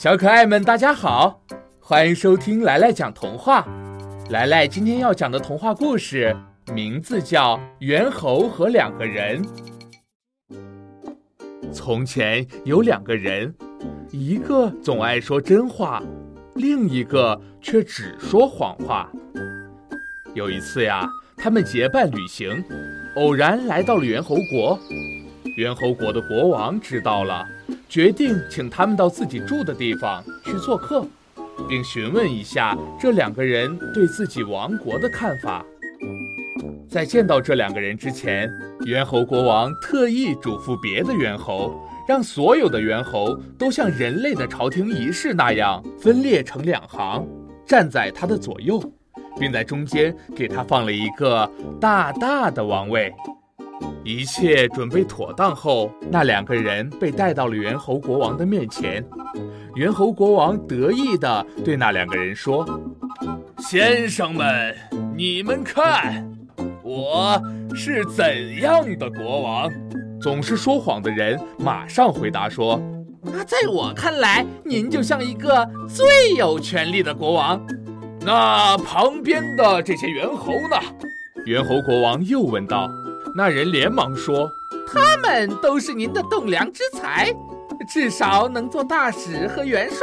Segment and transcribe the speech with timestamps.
[0.00, 1.42] 小可爱们，大家好，
[1.78, 3.68] 欢迎收听来来讲童话。
[4.30, 6.34] 来来今天要讲的童话故事
[6.72, 9.44] 名字叫《猿猴和两个人》。
[11.70, 13.54] 从前有两个人，
[14.10, 16.02] 一个总爱说真话，
[16.54, 19.06] 另一个却只说谎话。
[20.32, 21.06] 有一次呀，
[21.36, 22.64] 他们结伴旅行，
[23.16, 24.78] 偶然来到了猿猴国。
[25.58, 27.46] 猿猴国的国王知道了。
[27.90, 31.04] 决定请他们到自己住的地方去做客，
[31.68, 35.66] 并询问一下这两个人对自己王国的看法。
[36.88, 38.48] 在见到这两个人之前，
[38.86, 41.74] 猿猴国王特意嘱咐别的猿猴，
[42.06, 47.26] 让所有的猿猴都像人类的朝廷仪式那样分裂成两行，
[47.66, 48.80] 站在他的左右，
[49.36, 51.50] 并在中间给他放了一个
[51.80, 53.12] 大大的王位。
[54.02, 59.04] 一切准备妥当后，那两个人被带到了猿猴国王的面前。
[59.74, 62.66] 猿猴国王得意地对那两个人说
[63.58, 64.74] ：“先生们，
[65.14, 66.26] 你们看，
[66.82, 67.40] 我
[67.74, 69.70] 是怎样的国王？”
[70.20, 72.74] 总是说谎的人马上回答说
[73.26, 77.60] ：“啊，在我看来，您就像一个最有权力的国王。”
[78.22, 80.76] 那旁边的这些猿猴呢？
[81.46, 82.90] 猿猴国王又问道。
[83.34, 84.50] 那人连忙说
[84.86, 87.32] ：“他们都是您的栋梁之才，
[87.88, 89.98] 至少能做大使和元帅。”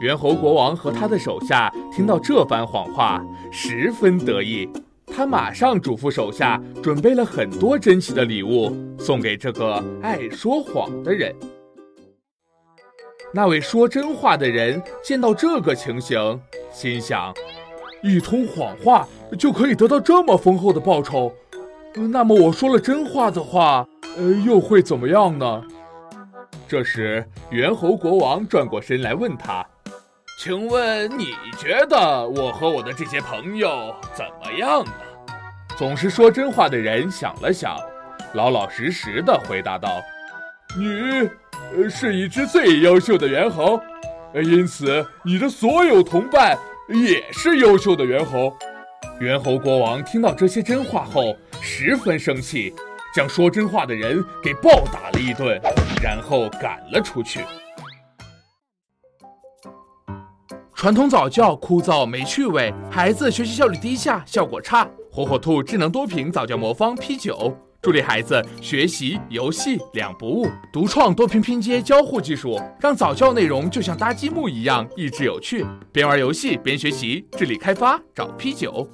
[0.00, 4.68] 猿猴国王和他的手下听到这番谎话，十分得意。
[5.06, 11.34] 他马上嘱咐手下准备了很多珍奇的礼物，送给这个爱说谎的人。
[13.32, 16.40] 那位说真话的人见到这个情形，
[16.72, 17.32] 心想：
[18.02, 19.06] 一通谎话
[19.38, 21.32] 就可以得到这么丰厚的报酬。
[22.06, 23.84] 那么我说了真话的话，
[24.16, 25.62] 呃，又会怎么样呢？
[26.68, 29.66] 这时，猿猴国王转过身来问他
[30.38, 34.92] ：“请问你觉得我和我的这些朋友怎么样呢？”
[35.76, 37.76] 总是说真话的人想了想，
[38.34, 40.00] 老老实实的回答道
[40.78, 41.28] ：“你，
[41.74, 43.80] 呃，是一只最优秀的猿猴，
[44.34, 46.56] 因此你的所有同伴
[46.88, 48.52] 也是优秀的猿猴。”
[49.20, 51.36] 猿猴国王听到这些真话后。
[51.60, 52.72] 十分生气，
[53.14, 55.60] 将说真话的人给暴打了一顿，
[56.00, 57.40] 然后赶了出去。
[60.72, 64.88] 传统早教枯燥没趣味，孩子学习效率低下，效果差。
[65.10, 67.52] 火火兔智能多屏早教魔方 P 九，
[67.82, 70.48] 助力孩子学习游戏两不误。
[70.72, 75.66] 独创多屏拼接交互技术，让早教内容就像搭积木一样益智有趣。
[75.90, 78.88] 边玩游戏边学习，智力开发找 P 九。